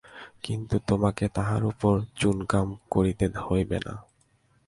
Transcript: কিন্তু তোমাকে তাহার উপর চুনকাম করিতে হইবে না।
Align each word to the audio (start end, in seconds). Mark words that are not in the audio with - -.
কিন্তু 0.43 0.75
তোমাকে 0.87 1.25
তাহার 1.27 1.61
উপর 1.65 1.93
চুনকাম 2.15 2.67
করিতে 2.89 3.25
হইবে 3.47 3.77
না। 3.85 3.93